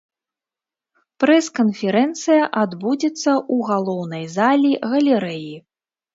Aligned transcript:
Прэс-канферэнцыя 1.23 2.47
адбудзецца 2.63 3.29
ў 3.35 3.55
галоўнай 3.69 4.25
залі 4.39 4.71
галерэі. 4.97 5.55